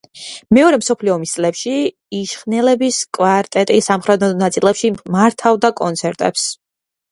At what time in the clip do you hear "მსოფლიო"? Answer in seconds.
0.81-1.11